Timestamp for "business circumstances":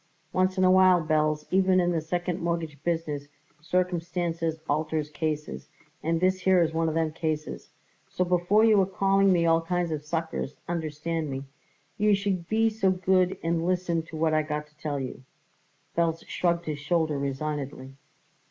2.83-4.59